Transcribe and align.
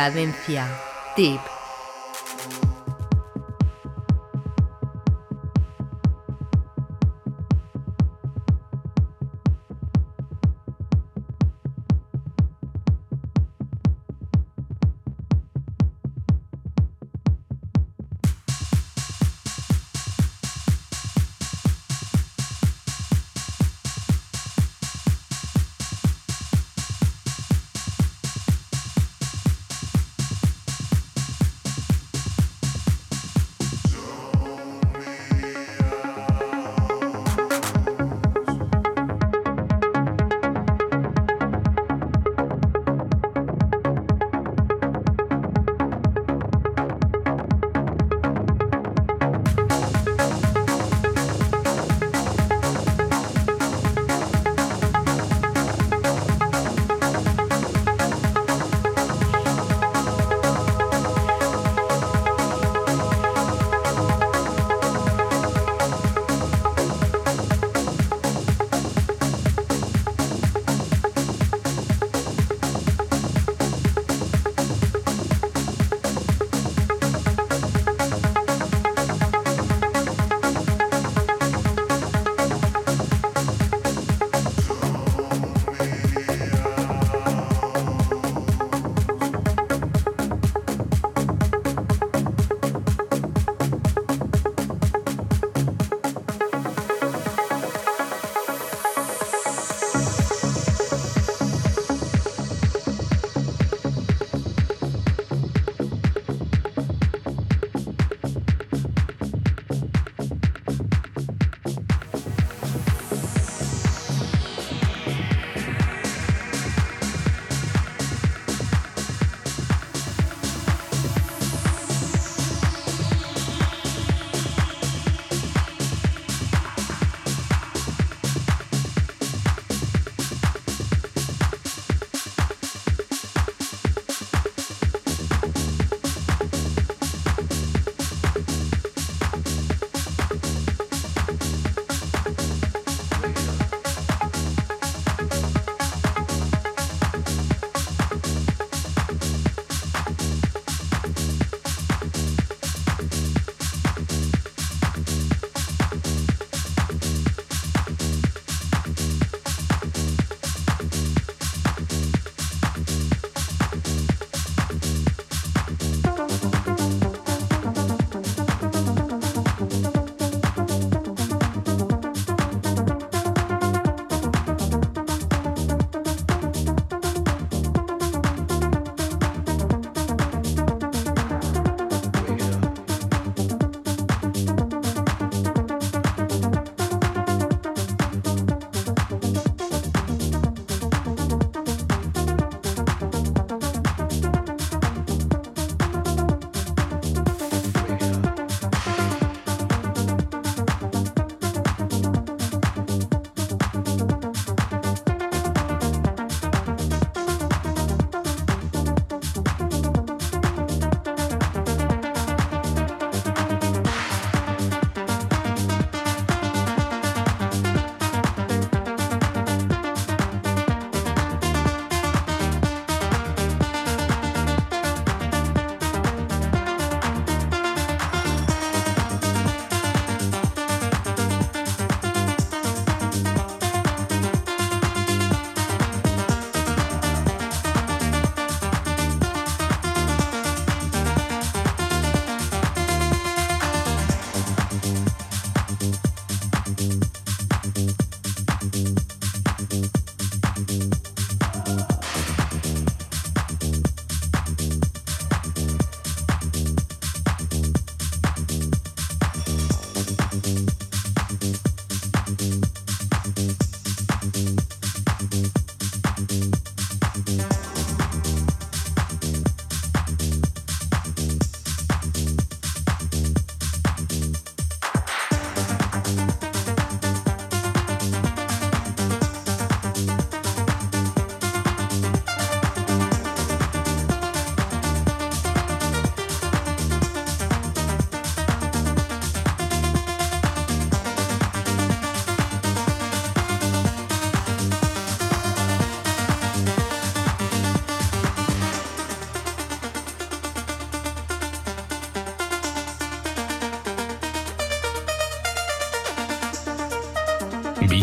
Cadencia. 0.00 0.64
Tip. 1.14 1.49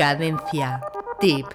Cadencia. 0.00 0.80
Tip. 1.20 1.46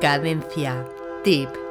Cadencia. 0.00 0.86
Tip. 1.22 1.69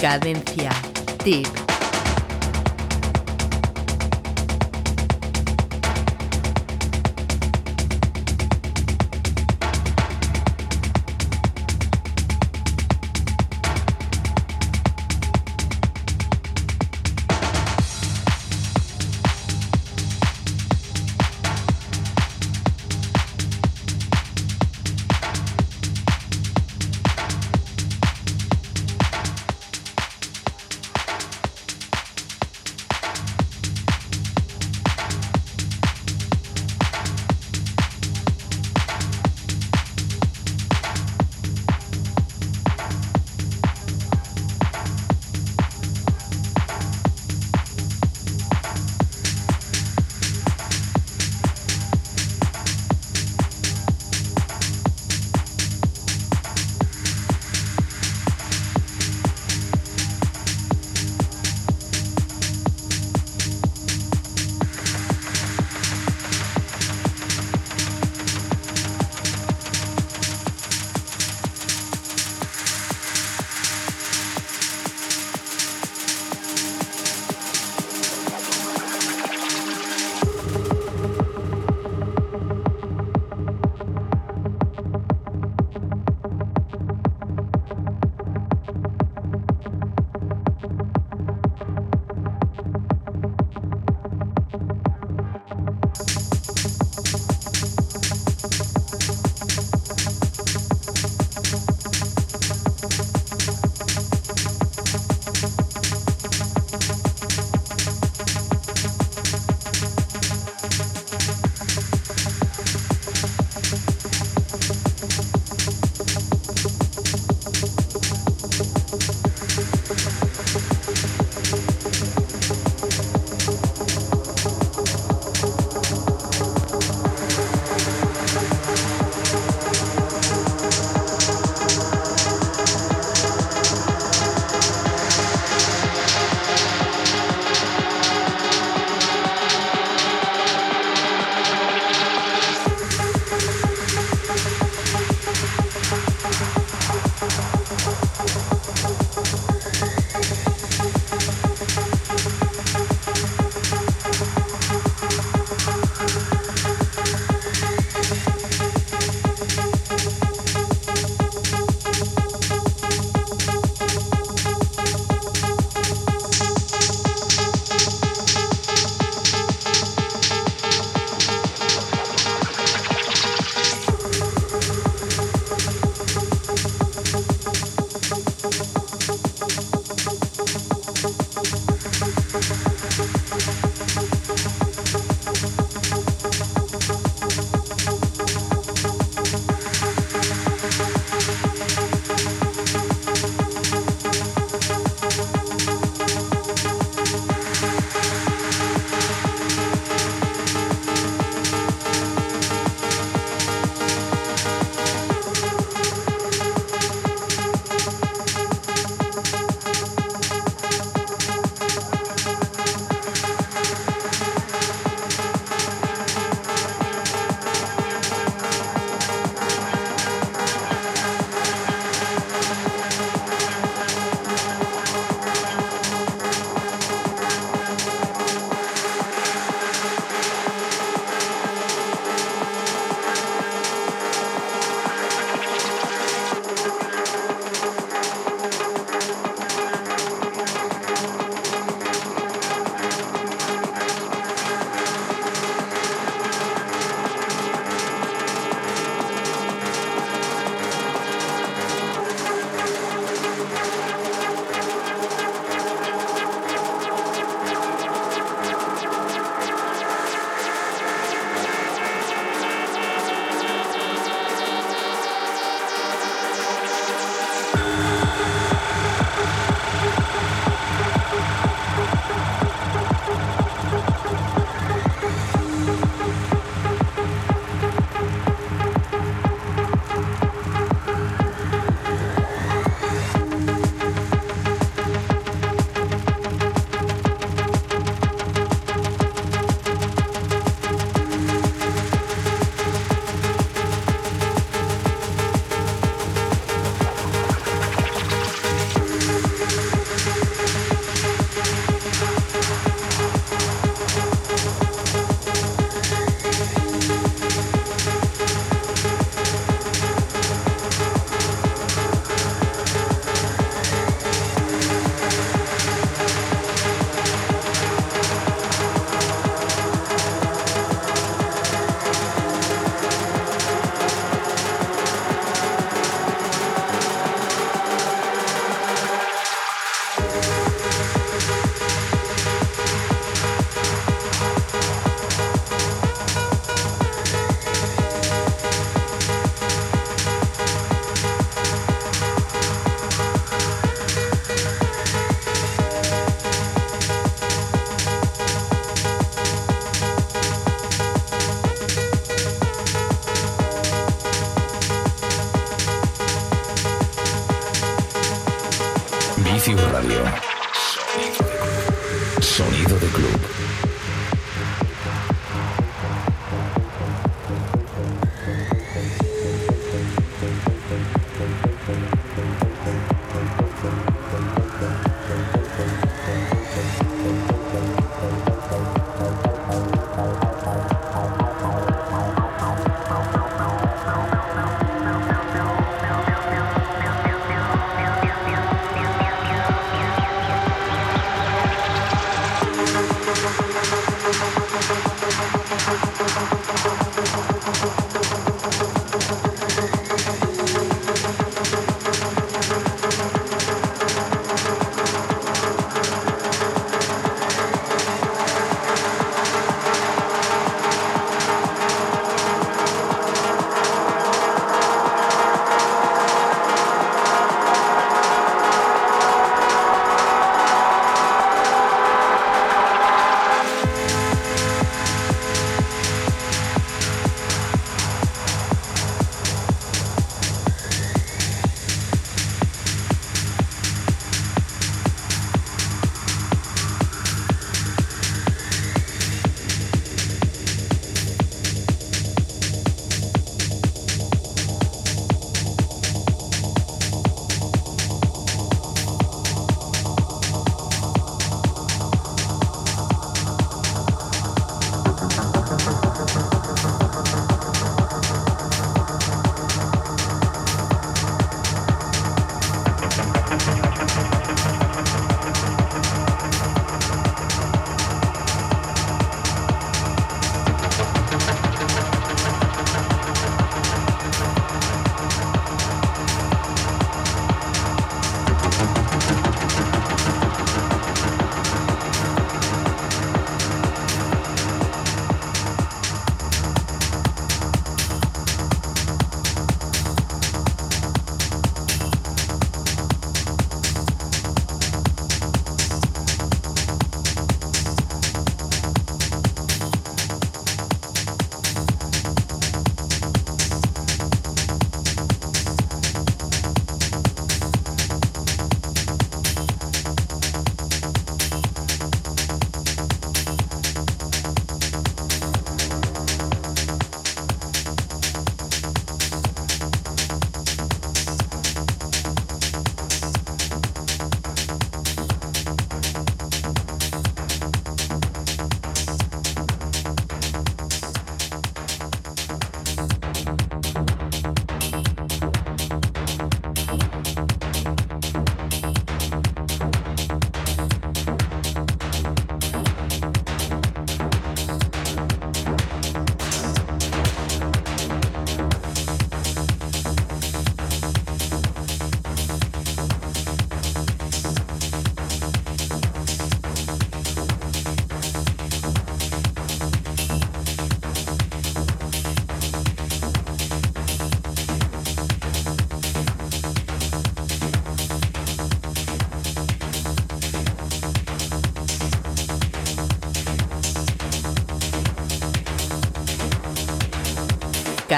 Cadencia. 0.00 0.70
Tip. 1.24 1.67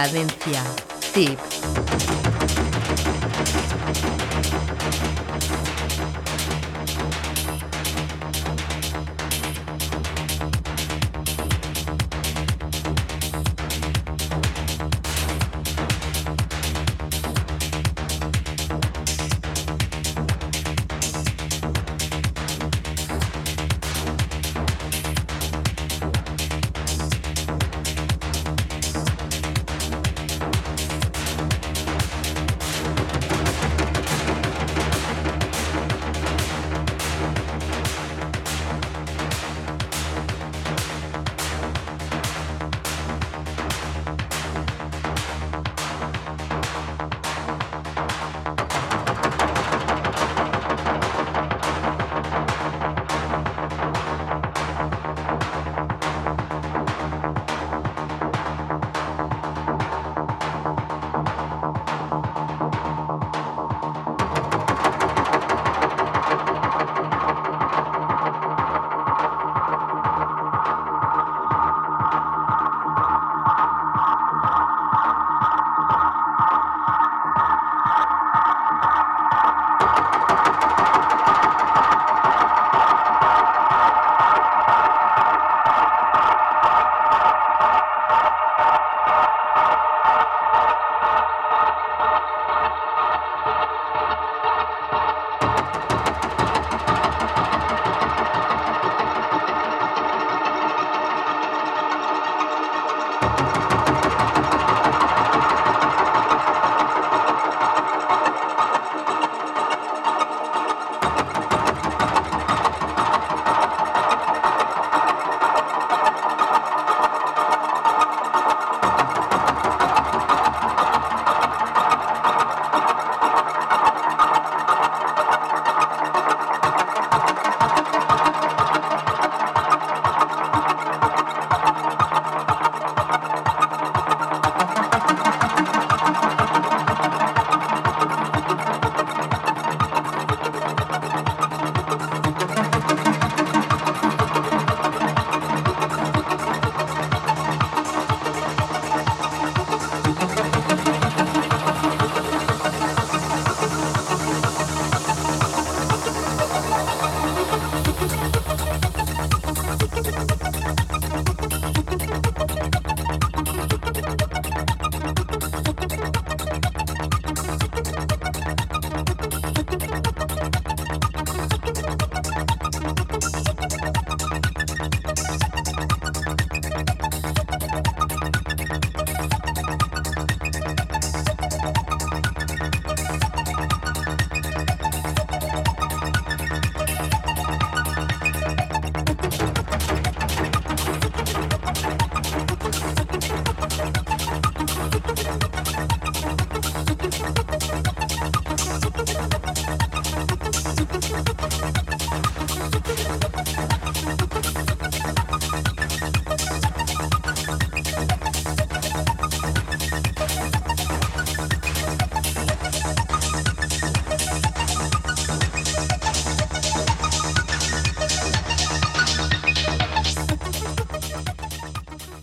Cadencia. 0.01 0.63
Tip. 1.13 1.50